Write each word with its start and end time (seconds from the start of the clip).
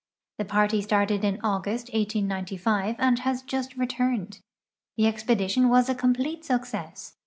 The 0.39 0.45
party 0.45 0.81
started 0.81 1.23
in 1.23 1.39
August, 1.43 1.89
1895, 1.93 2.95
and 2.97 3.19
has 3.19 3.43
just 3.43 3.77
returned. 3.77 4.39
The 4.97 5.03
expedi 5.03 5.47
tion 5.47 5.69
was 5.69 5.89
a 5.89 5.93
complete 5.93 6.43
success. 6.43 7.17